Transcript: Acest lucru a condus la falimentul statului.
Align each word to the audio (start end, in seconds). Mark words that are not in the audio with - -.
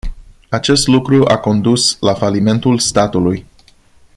Acest 0.49 0.87
lucru 0.87 1.25
a 1.27 1.37
condus 1.37 1.97
la 1.99 2.13
falimentul 2.13 2.77
statului. 2.79 3.45